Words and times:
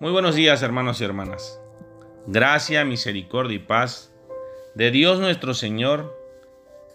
Muy 0.00 0.12
buenos 0.12 0.36
días 0.36 0.62
hermanos 0.62 1.00
y 1.00 1.04
hermanas. 1.04 1.60
Gracia, 2.28 2.84
misericordia 2.84 3.56
y 3.56 3.58
paz 3.58 4.12
de 4.76 4.92
Dios 4.92 5.18
nuestro 5.18 5.54
Señor 5.54 6.16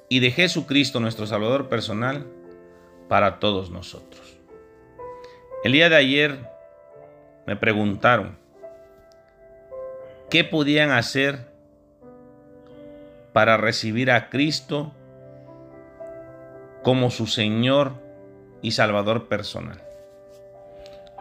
y 0.08 0.22
de 0.22 0.32
Jesucristo 0.32 1.02
nuestro 1.02 1.28
Salvador 1.28 1.68
personal 1.68 2.26
para 3.10 3.40
todos 3.40 3.72
nosotros. 3.72 4.38
El 5.66 5.74
día 5.74 5.90
de 5.90 5.98
ayer 5.98 6.50
me 7.46 7.58
preguntaron 7.58 8.38
qué 10.30 10.46
podían 10.46 10.92
hacer 10.92 11.52
para 13.34 13.58
recibir 13.58 14.12
a 14.12 14.30
Cristo 14.30 14.94
como 16.84 17.12
su 17.12 17.28
Señor 17.28 17.96
y 18.62 18.72
Salvador 18.72 19.28
personal. 19.28 19.84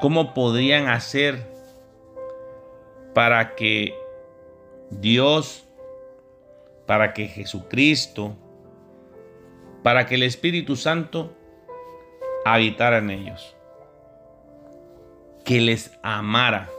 ¿Cómo 0.00 0.32
podrían 0.32 0.86
hacer 0.86 1.50
para 3.14 3.54
que 3.54 3.94
Dios, 4.90 5.66
para 6.86 7.12
que 7.12 7.28
Jesucristo, 7.28 8.36
para 9.82 10.06
que 10.06 10.14
el 10.14 10.22
Espíritu 10.22 10.76
Santo 10.76 11.36
habitara 12.44 12.98
en 12.98 13.10
ellos, 13.10 13.56
que 15.44 15.60
les 15.60 15.98
amara. 16.02 16.70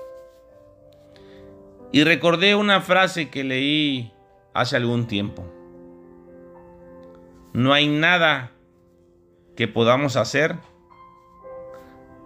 Y 1.92 2.04
recordé 2.04 2.56
una 2.56 2.82
frase 2.82 3.30
que 3.30 3.44
leí 3.44 4.12
hace 4.54 4.76
algún 4.76 5.08
tiempo. 5.08 5.44
No 7.54 7.72
hay 7.74 7.88
nada 7.88 8.52
que 9.56 9.68
podamos 9.68 10.16
hacer 10.16 10.58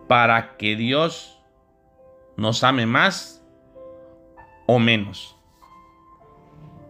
para 0.08 0.56
que 0.56 0.78
Dios 0.78 1.38
nos 2.38 2.64
ame 2.64 2.86
más 2.86 3.44
o 4.68 4.78
menos. 4.78 5.36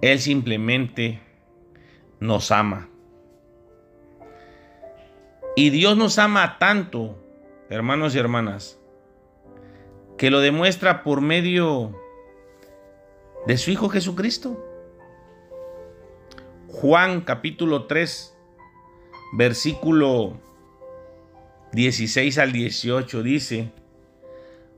Él 0.02 0.20
simplemente 0.20 1.22
nos 2.20 2.52
ama. 2.52 2.90
Y 5.56 5.70
Dios 5.70 5.98
nos 5.98 6.20
ama 6.20 6.58
tanto, 6.60 7.18
hermanos 7.70 8.14
y 8.14 8.20
hermanas, 8.20 8.80
que 10.18 10.30
lo 10.30 10.40
demuestra 10.40 11.04
por 11.04 11.22
medio 11.22 12.00
de 13.48 13.58
su 13.58 13.72
Hijo 13.72 13.90
Jesucristo. 13.90 14.64
Juan 16.68 17.22
capítulo 17.22 17.86
3, 17.86 18.38
versículo 19.34 20.40
16 21.72 22.38
al 22.38 22.52
18 22.52 23.24
dice, 23.24 23.72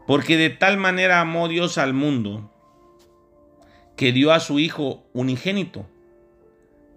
porque 0.08 0.38
de 0.38 0.50
tal 0.50 0.78
manera 0.78 1.20
amó 1.20 1.48
Dios 1.48 1.78
al 1.78 1.94
mundo, 1.94 2.50
que 4.00 4.14
dio 4.14 4.32
a 4.32 4.40
su 4.40 4.60
Hijo 4.60 5.04
unigénito, 5.12 5.86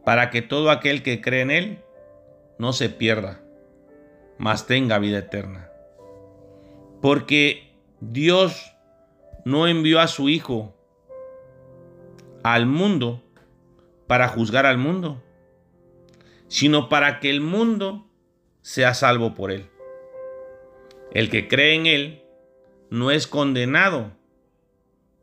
para 0.05 0.31
que 0.31 0.41
todo 0.41 0.71
aquel 0.71 1.03
que 1.03 1.21
cree 1.21 1.41
en 1.41 1.51
Él 1.51 1.79
no 2.59 2.73
se 2.73 2.91
pierda, 2.91 3.43
mas 4.39 4.69
tenga 4.69 5.01
vida 5.01 5.19
eterna. 5.19 5.69
Porque 7.01 7.73
Dios 7.99 8.73
no 9.45 9.67
envió 9.67 9.99
a 9.99 10.07
su 10.07 10.29
Hijo 10.29 10.77
al 12.45 12.67
mundo 12.67 13.21
para 14.07 14.29
juzgar 14.29 14.65
al 14.65 14.79
mundo, 14.79 15.21
sino 16.47 16.89
para 16.89 17.19
que 17.19 17.31
el 17.31 17.41
mundo 17.41 18.07
sea 18.61 18.95
salvo 18.95 19.35
por 19.35 19.51
Él. 19.51 19.69
El 21.13 21.31
que 21.31 21.49
cree 21.49 21.75
en 21.75 21.87
Él 21.87 22.23
no 22.91 23.11
es 23.11 23.27
condenado, 23.27 24.13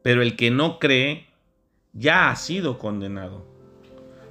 pero 0.01 0.21
el 0.21 0.35
que 0.35 0.51
no 0.51 0.77
cree 0.77 1.28
ya 1.93 2.29
ha 2.29 2.35
sido 2.35 2.77
condenado, 2.77 3.45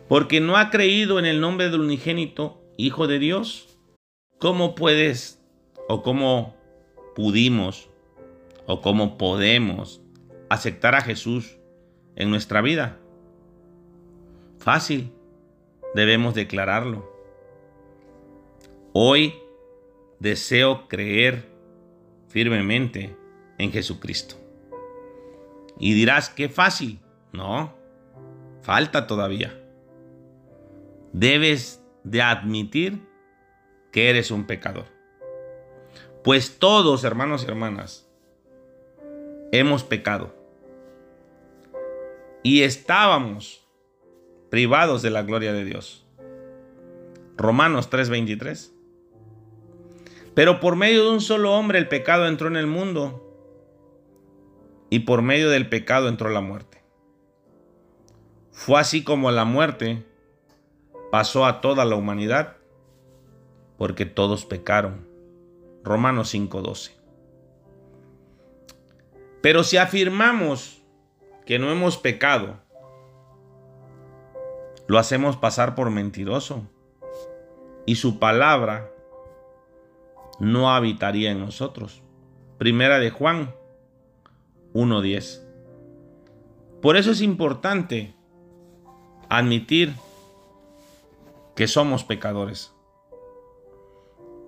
porque 0.08 0.40
no 0.40 0.56
ha 0.56 0.70
creído 0.70 1.18
en 1.18 1.26
el 1.26 1.40
nombre 1.40 1.70
del 1.70 1.80
unigénito 1.80 2.62
Hijo 2.76 3.08
de 3.08 3.18
Dios. 3.18 3.76
¿Cómo 4.38 4.76
puedes 4.76 5.42
o 5.88 6.02
cómo 6.02 6.54
pudimos 7.16 7.90
o 8.66 8.80
cómo 8.80 9.18
podemos 9.18 10.00
aceptar 10.48 10.94
a 10.94 11.00
Jesús 11.00 11.58
en 12.14 12.30
nuestra 12.30 12.60
vida? 12.60 12.98
Fácil, 14.58 15.12
debemos 15.94 16.34
declararlo. 16.34 17.10
Hoy 18.92 19.34
deseo 20.20 20.86
creer 20.88 21.48
firmemente 22.28 23.16
en 23.58 23.72
Jesucristo. 23.72 24.36
Y 25.78 25.94
dirás, 25.94 26.30
qué 26.30 26.48
fácil. 26.48 27.00
No, 27.32 27.74
falta 28.62 29.06
todavía. 29.06 29.58
Debes 31.12 31.82
de 32.04 32.22
admitir 32.22 33.00
que 33.92 34.10
eres 34.10 34.30
un 34.30 34.46
pecador. 34.46 34.86
Pues 36.24 36.58
todos, 36.58 37.04
hermanos 37.04 37.44
y 37.44 37.48
hermanas, 37.48 38.08
hemos 39.52 39.84
pecado. 39.84 40.34
Y 42.42 42.62
estábamos 42.62 43.66
privados 44.50 45.02
de 45.02 45.10
la 45.10 45.22
gloria 45.22 45.52
de 45.52 45.64
Dios. 45.64 46.06
Romanos 47.36 47.88
3:23. 47.90 48.72
Pero 50.34 50.60
por 50.60 50.76
medio 50.76 51.04
de 51.04 51.10
un 51.10 51.20
solo 51.20 51.54
hombre 51.54 51.78
el 51.78 51.88
pecado 51.88 52.26
entró 52.26 52.48
en 52.48 52.56
el 52.56 52.66
mundo 52.66 53.24
y 54.90 55.00
por 55.00 55.22
medio 55.22 55.50
del 55.50 55.68
pecado 55.68 56.08
entró 56.08 56.30
la 56.30 56.40
muerte. 56.40 56.77
Fue 58.58 58.80
así 58.80 59.04
como 59.04 59.30
la 59.30 59.44
muerte 59.44 60.04
pasó 61.12 61.46
a 61.46 61.60
toda 61.60 61.84
la 61.84 61.94
humanidad, 61.94 62.56
porque 63.76 64.04
todos 64.04 64.44
pecaron. 64.44 65.06
Romanos 65.84 66.34
5:12. 66.34 66.90
Pero 69.42 69.62
si 69.62 69.76
afirmamos 69.76 70.82
que 71.46 71.60
no 71.60 71.70
hemos 71.70 71.98
pecado, 71.98 72.56
lo 74.88 74.98
hacemos 74.98 75.36
pasar 75.36 75.76
por 75.76 75.90
mentiroso 75.90 76.68
y 77.86 77.94
su 77.94 78.18
palabra 78.18 78.90
no 80.40 80.74
habitaría 80.74 81.30
en 81.30 81.38
nosotros. 81.38 82.02
Primera 82.58 82.98
de 82.98 83.10
Juan 83.10 83.54
1.10. 84.74 85.44
Por 86.82 86.96
eso 86.96 87.12
es 87.12 87.22
importante 87.22 88.17
admitir 89.28 89.94
que 91.54 91.66
somos 91.66 92.04
pecadores, 92.04 92.72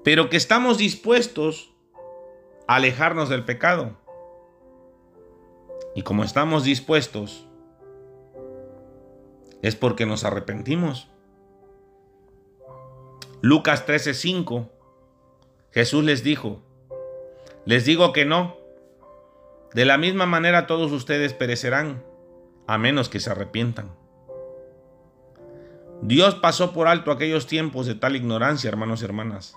pero 0.05 0.31
que 0.31 0.37
estamos 0.37 0.79
dispuestos 0.79 1.73
a 2.67 2.77
alejarnos 2.77 3.29
del 3.29 3.45
pecado. 3.45 3.97
Y 5.95 6.03
como 6.03 6.23
estamos 6.23 6.65
dispuestos, 6.65 7.47
es 9.61 9.77
porque 9.77 10.07
nos 10.07 10.25
arrepentimos. 10.25 11.09
Lucas 13.43 13.87
13:5, 13.87 14.69
Jesús 15.73 16.05
les 16.05 16.23
dijo, 16.23 16.63
les 17.65 17.85
digo 17.85 18.13
que 18.13 18.25
no, 18.25 18.57
de 19.75 19.85
la 19.85 19.99
misma 19.99 20.27
manera 20.27 20.67
todos 20.67 20.93
ustedes 20.93 21.35
perecerán, 21.35 22.03
a 22.67 22.79
menos 22.79 23.09
que 23.09 23.21
se 23.21 23.31
arrepientan. 23.31 24.00
Dios 26.03 26.35
pasó 26.35 26.73
por 26.73 26.89
alto 26.89 27.11
aquellos 27.11 27.47
tiempos 27.47 27.87
de 27.87 27.95
tal 27.95 28.17
ignorancia, 28.17 28.69
hermanos 28.69 29.03
y 29.03 29.05
hermanas. 29.05 29.55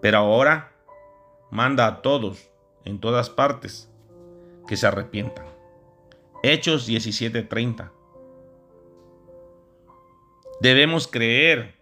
Pero 0.00 0.18
ahora 0.18 0.72
manda 1.50 1.86
a 1.86 2.02
todos, 2.02 2.50
en 2.84 2.98
todas 2.98 3.30
partes, 3.30 3.88
que 4.66 4.76
se 4.76 4.86
arrepientan. 4.86 5.46
Hechos 6.42 6.88
17:30. 6.88 7.92
Debemos 10.60 11.06
creer 11.06 11.76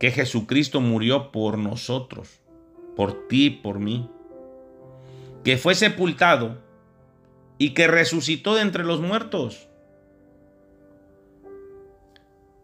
que 0.00 0.10
Jesucristo 0.10 0.80
murió 0.80 1.30
por 1.30 1.58
nosotros, 1.58 2.40
por 2.96 3.28
ti, 3.28 3.50
por 3.50 3.78
mí, 3.78 4.10
que 5.44 5.58
fue 5.58 5.76
sepultado 5.76 6.58
y 7.56 7.70
que 7.74 7.86
resucitó 7.86 8.56
de 8.56 8.62
entre 8.62 8.84
los 8.84 9.00
muertos 9.00 9.69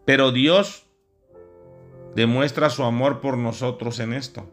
pero 0.07 0.31
Dios 0.31 0.85
demuestra 2.15 2.69
su 2.69 2.85
amor 2.85 3.19
por 3.19 3.37
nosotros 3.37 3.99
en 3.99 4.13
esto. 4.13 4.49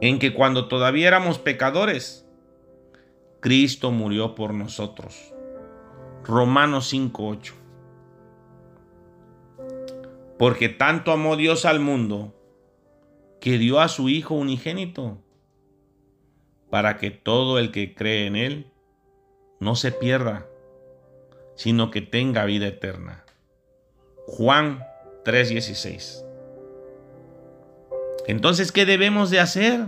En 0.00 0.20
que 0.20 0.32
cuando 0.32 0.68
todavía 0.68 1.08
éramos 1.08 1.40
pecadores, 1.40 2.24
Cristo 3.40 3.90
murió 3.90 4.36
por 4.36 4.54
nosotros. 4.54 5.34
Romanos 6.22 6.86
5:8. 6.92 7.54
Porque 10.38 10.68
tanto 10.68 11.10
amó 11.10 11.34
Dios 11.34 11.64
al 11.64 11.80
mundo 11.80 12.32
que 13.40 13.58
dio 13.58 13.80
a 13.80 13.88
su 13.88 14.08
Hijo 14.08 14.36
unigénito, 14.36 15.18
para 16.70 16.96
que 16.96 17.10
todo 17.10 17.58
el 17.58 17.72
que 17.72 17.92
cree 17.92 18.28
en 18.28 18.36
Él 18.36 18.72
no 19.58 19.74
se 19.74 19.90
pierda, 19.90 20.46
sino 21.56 21.90
que 21.90 22.02
tenga 22.02 22.44
vida 22.44 22.68
eterna. 22.68 23.23
Juan 24.26 24.84
3:16. 25.24 26.24
Entonces, 28.26 28.72
¿qué 28.72 28.86
debemos 28.86 29.30
de 29.30 29.40
hacer? 29.40 29.86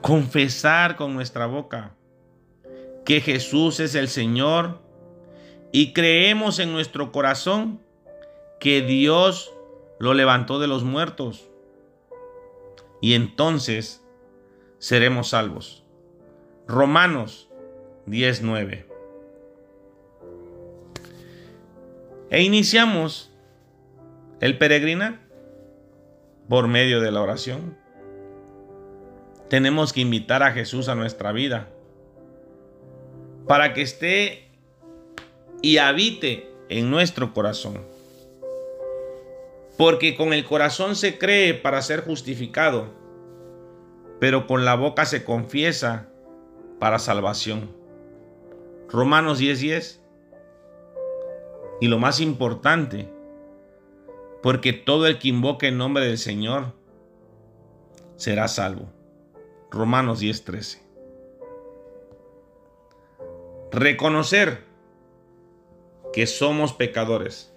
Confesar 0.00 0.96
con 0.96 1.14
nuestra 1.14 1.46
boca 1.46 1.94
que 3.04 3.20
Jesús 3.20 3.80
es 3.80 3.94
el 3.94 4.08
Señor 4.08 4.80
y 5.72 5.92
creemos 5.92 6.58
en 6.58 6.72
nuestro 6.72 7.10
corazón 7.10 7.80
que 8.60 8.82
Dios 8.82 9.52
lo 9.98 10.14
levantó 10.14 10.58
de 10.58 10.66
los 10.66 10.84
muertos. 10.84 11.48
Y 13.00 13.14
entonces 13.14 14.04
seremos 14.78 15.30
salvos. 15.30 15.84
Romanos 16.66 17.48
19. 18.06 18.86
E 22.30 22.42
iniciamos 22.42 23.32
el 24.40 24.58
peregrina 24.58 25.20
por 26.48 26.68
medio 26.68 27.00
de 27.00 27.10
la 27.10 27.22
oración. 27.22 27.76
Tenemos 29.48 29.92
que 29.92 30.02
invitar 30.02 30.42
a 30.42 30.52
Jesús 30.52 30.88
a 30.88 30.94
nuestra 30.94 31.32
vida 31.32 31.68
para 33.46 33.72
que 33.72 33.80
esté 33.80 34.50
y 35.62 35.78
habite 35.78 36.50
en 36.68 36.90
nuestro 36.90 37.32
corazón. 37.32 37.82
Porque 39.78 40.14
con 40.14 40.32
el 40.34 40.44
corazón 40.44 40.96
se 40.96 41.18
cree 41.18 41.54
para 41.54 41.80
ser 41.80 42.04
justificado, 42.04 42.92
pero 44.20 44.46
con 44.46 44.64
la 44.66 44.74
boca 44.74 45.06
se 45.06 45.24
confiesa 45.24 46.08
para 46.78 46.98
salvación. 46.98 47.70
Romanos 48.88 49.40
10:10. 49.40 50.00
Y 51.80 51.88
lo 51.88 51.98
más 51.98 52.20
importante, 52.20 53.08
porque 54.42 54.72
todo 54.72 55.06
el 55.06 55.18
que 55.18 55.28
invoque 55.28 55.68
el 55.68 55.78
nombre 55.78 56.06
del 56.06 56.18
Señor 56.18 56.74
será 58.16 58.48
salvo. 58.48 58.90
Romanos 59.70 60.20
10:13. 60.20 60.80
Reconocer 63.70 64.64
que 66.12 66.26
somos 66.26 66.72
pecadores 66.72 67.52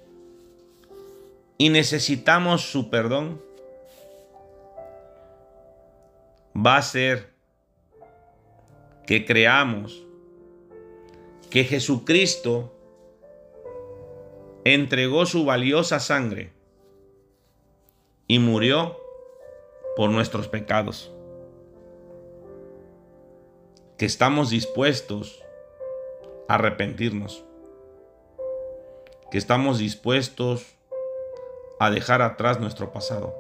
y 1.57 1.69
necesitamos 1.69 2.63
su 2.63 2.89
perdón 2.89 3.41
va 6.55 6.77
a 6.77 6.81
ser 6.81 7.29
que 9.05 9.25
creamos 9.25 10.03
que 11.49 11.63
Jesucristo 11.63 12.73
entregó 14.63 15.25
su 15.25 15.45
valiosa 15.45 15.99
sangre 15.99 16.53
y 18.27 18.39
murió 18.39 18.97
por 19.95 20.09
nuestros 20.09 20.47
pecados. 20.47 21.11
Que 23.97 24.05
estamos 24.05 24.49
dispuestos 24.49 25.43
a 26.47 26.55
arrepentirnos. 26.55 27.43
Que 29.31 29.37
estamos 29.37 29.79
dispuestos 29.79 30.75
a 31.79 31.89
dejar 31.89 32.21
atrás 32.21 32.59
nuestro 32.59 32.91
pasado. 32.91 33.35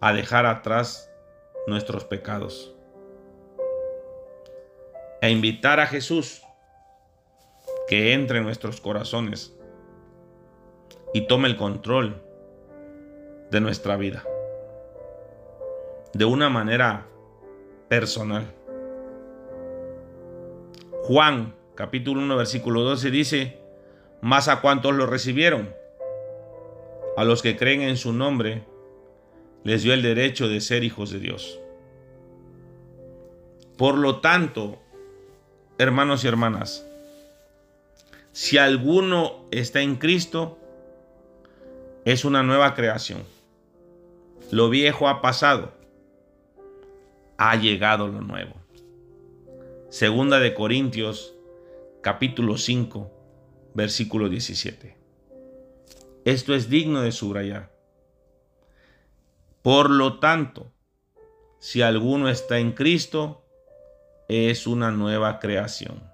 A 0.00 0.12
dejar 0.12 0.46
atrás 0.46 1.10
nuestros 1.66 2.04
pecados. 2.04 2.74
E 5.20 5.30
invitar 5.30 5.80
a 5.80 5.86
Jesús 5.86 6.42
que 7.88 8.12
entre 8.12 8.38
en 8.38 8.44
nuestros 8.44 8.80
corazones 8.80 9.56
y 11.14 11.26
tome 11.26 11.48
el 11.48 11.56
control 11.56 12.22
de 13.50 13.60
nuestra 13.60 13.96
vida 13.96 14.24
de 16.12 16.24
una 16.24 16.48
manera 16.48 17.06
personal. 17.88 18.46
Juan 21.02 21.54
capítulo 21.74 22.20
1 22.20 22.36
versículo 22.36 22.82
12 22.82 23.10
dice, 23.10 23.58
más 24.20 24.48
a 24.48 24.60
cuantos 24.60 24.94
lo 24.94 25.06
recibieron, 25.06 25.74
a 27.16 27.24
los 27.24 27.40
que 27.42 27.56
creen 27.56 27.82
en 27.82 27.96
su 27.96 28.12
nombre, 28.12 28.64
les 29.64 29.82
dio 29.82 29.94
el 29.94 30.02
derecho 30.02 30.48
de 30.48 30.60
ser 30.60 30.84
hijos 30.84 31.10
de 31.10 31.20
Dios. 31.20 31.60
Por 33.76 33.96
lo 33.96 34.20
tanto, 34.20 34.78
hermanos 35.78 36.24
y 36.24 36.28
hermanas, 36.28 36.87
si 38.38 38.56
alguno 38.56 39.48
está 39.50 39.80
en 39.80 39.96
Cristo, 39.96 40.58
es 42.04 42.24
una 42.24 42.44
nueva 42.44 42.76
creación. 42.76 43.24
Lo 44.52 44.70
viejo 44.70 45.08
ha 45.08 45.20
pasado. 45.20 45.72
Ha 47.36 47.56
llegado 47.56 48.06
lo 48.06 48.20
nuevo. 48.20 48.54
Segunda 49.90 50.38
de 50.38 50.54
Corintios, 50.54 51.34
capítulo 52.00 52.58
5, 52.58 53.10
versículo 53.74 54.28
17. 54.28 54.96
Esto 56.24 56.54
es 56.54 56.70
digno 56.70 57.02
de 57.02 57.10
subrayar. 57.10 57.72
Por 59.62 59.90
lo 59.90 60.20
tanto, 60.20 60.70
si 61.58 61.82
alguno 61.82 62.28
está 62.28 62.60
en 62.60 62.70
Cristo, 62.70 63.42
es 64.28 64.68
una 64.68 64.92
nueva 64.92 65.40
creación. 65.40 66.07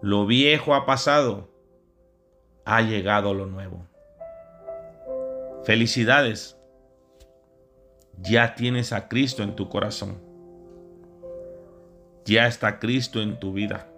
Lo 0.00 0.26
viejo 0.26 0.74
ha 0.74 0.86
pasado, 0.86 1.48
ha 2.64 2.82
llegado 2.82 3.34
lo 3.34 3.46
nuevo. 3.46 3.84
Felicidades, 5.64 6.56
ya 8.20 8.54
tienes 8.54 8.92
a 8.92 9.08
Cristo 9.08 9.42
en 9.42 9.56
tu 9.56 9.68
corazón. 9.68 10.20
Ya 12.24 12.46
está 12.46 12.78
Cristo 12.78 13.22
en 13.22 13.40
tu 13.40 13.52
vida. 13.52 13.88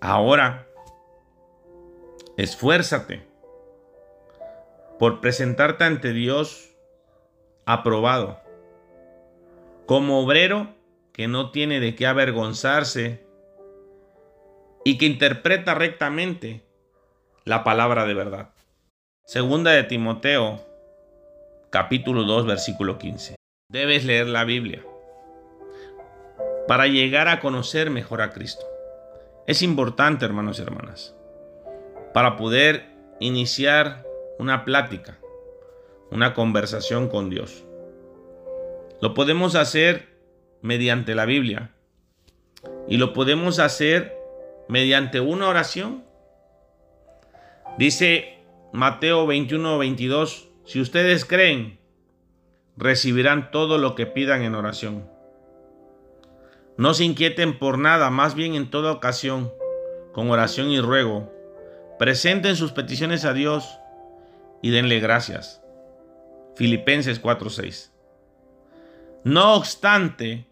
Ahora, 0.00 0.66
esfuérzate 2.36 3.22
por 4.98 5.20
presentarte 5.20 5.84
ante 5.84 6.12
Dios 6.12 6.74
aprobado, 7.66 8.40
como 9.86 10.20
obrero 10.20 10.79
que 11.20 11.28
no 11.28 11.50
tiene 11.50 11.80
de 11.80 11.94
qué 11.94 12.06
avergonzarse 12.06 13.22
y 14.86 14.96
que 14.96 15.04
interpreta 15.04 15.74
rectamente 15.74 16.62
la 17.44 17.62
palabra 17.62 18.06
de 18.06 18.14
verdad. 18.14 18.54
Segunda 19.26 19.70
de 19.72 19.84
Timoteo, 19.84 20.64
capítulo 21.68 22.22
2, 22.22 22.46
versículo 22.46 22.96
15. 22.96 23.34
Debes 23.68 24.06
leer 24.06 24.28
la 24.28 24.44
Biblia 24.44 24.82
para 26.66 26.86
llegar 26.86 27.28
a 27.28 27.40
conocer 27.40 27.90
mejor 27.90 28.22
a 28.22 28.30
Cristo. 28.30 28.64
Es 29.46 29.60
importante, 29.60 30.24
hermanos 30.24 30.58
y 30.58 30.62
hermanas, 30.62 31.14
para 32.14 32.38
poder 32.38 32.86
iniciar 33.18 34.06
una 34.38 34.64
plática, 34.64 35.18
una 36.10 36.32
conversación 36.32 37.08
con 37.08 37.28
Dios. 37.28 37.62
Lo 39.02 39.12
podemos 39.12 39.54
hacer 39.54 40.09
mediante 40.62 41.14
la 41.14 41.24
Biblia. 41.24 41.70
Y 42.88 42.96
lo 42.96 43.12
podemos 43.12 43.58
hacer 43.58 44.16
mediante 44.68 45.20
una 45.20 45.48
oración. 45.48 46.04
Dice 47.78 48.38
Mateo 48.72 49.26
21, 49.26 49.78
22, 49.78 50.48
si 50.64 50.80
ustedes 50.80 51.24
creen, 51.24 51.78
recibirán 52.76 53.50
todo 53.50 53.78
lo 53.78 53.94
que 53.94 54.06
pidan 54.06 54.42
en 54.42 54.54
oración. 54.54 55.08
No 56.76 56.94
se 56.94 57.04
inquieten 57.04 57.58
por 57.58 57.78
nada, 57.78 58.10
más 58.10 58.34
bien 58.34 58.54
en 58.54 58.70
toda 58.70 58.92
ocasión, 58.92 59.52
con 60.12 60.30
oración 60.30 60.70
y 60.70 60.80
ruego, 60.80 61.32
presenten 61.98 62.56
sus 62.56 62.72
peticiones 62.72 63.24
a 63.24 63.32
Dios 63.32 63.78
y 64.62 64.70
denle 64.70 65.00
gracias. 65.00 65.62
Filipenses 66.56 67.20
4:6. 67.20 67.92
No 69.24 69.54
obstante, 69.54 70.46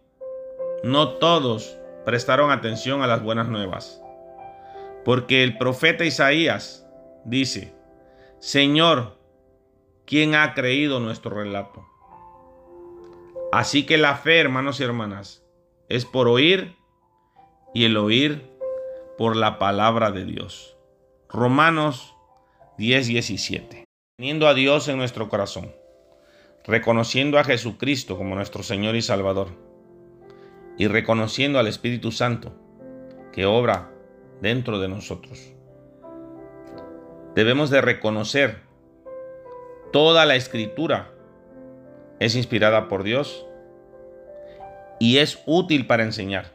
no 0.83 1.11
todos 1.15 1.77
prestaron 2.05 2.51
atención 2.51 3.03
a 3.03 3.07
las 3.07 3.23
buenas 3.23 3.49
nuevas, 3.49 4.01
porque 5.05 5.43
el 5.43 5.59
profeta 5.59 6.05
Isaías 6.05 6.87
dice, 7.25 7.75
Señor, 8.39 9.19
¿quién 10.07 10.35
ha 10.35 10.55
creído 10.55 11.01
nuestro 11.01 11.37
relato? 11.37 11.87
Así 13.53 13.87
que 13.87 13.99
la 13.99 14.17
fe, 14.17 14.39
hermanos 14.39 14.81
y 14.81 14.85
hermanas, 14.85 15.43
es 15.89 16.05
por 16.05 16.29
oír 16.29 16.77
y 17.75 17.85
el 17.85 17.97
oír 17.97 18.51
por 19.17 19.37
la 19.37 19.59
palabra 19.59 20.11
de 20.11 20.25
Dios. 20.25 20.77
Romanos 21.29 22.15
10, 22.79 23.07
17. 23.09 23.85
teniendo 24.17 24.49
a 24.49 24.55
Dios 24.55 24.89
en 24.89 24.99
nuestro 24.99 25.29
corazón, 25.29 25.73
reconociendo 26.65 27.39
a 27.39 27.45
Jesucristo 27.45 28.17
como 28.17 28.35
nuestro 28.35 28.63
Señor 28.63 28.97
y 28.97 29.03
Salvador, 29.03 29.68
y 30.79 30.87
reconociendo 30.87 31.59
al 31.59 31.67
Espíritu 31.67 32.13
Santo 32.13 32.55
que 33.33 33.45
obra 33.45 33.91
dentro 34.41 34.79
de 34.79 34.89
nosotros. 34.89 35.53
Debemos 37.35 37.69
de 37.71 37.81
reconocer 37.81 38.63
toda 39.93 40.25
la 40.25 40.37
escritura 40.37 41.13
es 42.21 42.35
inspirada 42.35 42.89
por 42.89 43.03
Dios 43.03 43.47
y 44.99 45.19
es 45.19 45.41
útil 45.47 45.87
para 45.87 46.03
enseñar, 46.03 46.53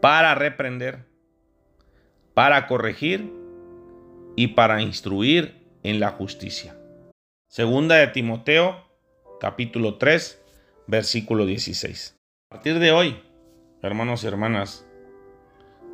para 0.00 0.34
reprender, 0.34 1.04
para 2.32 2.66
corregir 2.66 3.32
y 4.36 4.48
para 4.48 4.82
instruir 4.82 5.66
en 5.82 6.00
la 6.00 6.10
justicia. 6.10 6.76
Segunda 7.48 7.96
de 7.96 8.08
Timoteo, 8.08 8.82
capítulo 9.40 9.98
3, 9.98 10.42
versículo 10.86 11.46
16. 11.46 12.16
A 12.54 12.58
partir 12.58 12.78
de 12.78 12.92
hoy, 12.92 13.20
hermanos 13.82 14.22
y 14.22 14.28
hermanas, 14.28 14.86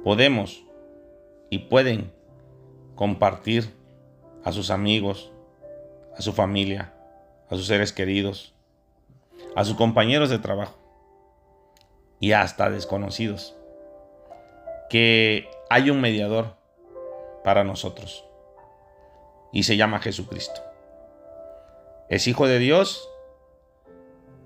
podemos 0.05 0.63
y 1.49 1.61
pueden 1.61 2.13
compartir 2.97 3.75
a 4.45 4.53
sus 4.53 4.71
amigos, 4.71 5.33
a 6.19 6.21
su 6.21 6.35
familia, 6.35 6.93
a 7.49 7.57
sus 7.57 7.67
seres 7.67 7.95
queridos, 7.95 8.55
a 9.57 9.65
sus 9.65 9.75
compañeros 9.75 10.29
de 10.29 10.39
trabajo 10.39 10.77
y 12.21 12.33
hasta 12.33 12.69
desconocidos 12.69 13.57
que 14.91 15.49
hay 15.71 15.89
un 15.89 16.03
mediador 16.03 16.59
para 17.43 17.65
nosotros 17.65 18.27
y 19.51 19.63
se 19.63 19.79
llama 19.79 20.01
Jesucristo. 20.01 20.61
Es 22.11 22.29
Hijo 22.29 22.47
de 22.47 22.59
Dios 22.59 23.09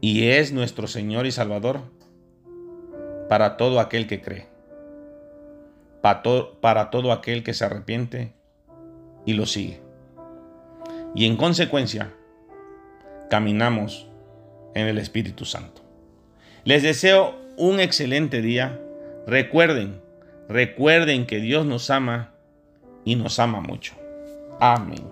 y 0.00 0.28
es 0.28 0.52
nuestro 0.52 0.86
Señor 0.86 1.26
y 1.26 1.32
Salvador 1.32 1.93
para 3.28 3.56
todo 3.56 3.80
aquel 3.80 4.06
que 4.06 4.20
cree, 4.20 4.46
para, 6.00 6.90
todo 6.90 7.12
aquel 7.12 7.42
que 7.42 7.54
se 7.54 7.64
arrepiente 7.64 8.32
y 9.24 9.34
lo 9.34 9.46
sigue. 9.46 9.80
Y 11.14 11.26
en 11.26 11.36
consecuencia, 11.36 12.12
caminamos 13.30 14.08
en 14.74 14.86
el 14.86 14.98
Espíritu 14.98 15.44
Santo. 15.44 15.82
Les 16.64 16.82
deseo 16.82 17.36
un 17.56 17.80
excelente 17.80 18.42
día. 18.42 18.80
Recuerden, 19.26 20.00
recuerden 20.48 21.26
que 21.26 21.40
Dios 21.40 21.64
nos 21.64 21.88
ama 21.90 22.34
y 23.04 23.16
nos 23.16 23.38
ama 23.38 23.60
mucho. 23.60 23.94
Amén. 24.60 25.04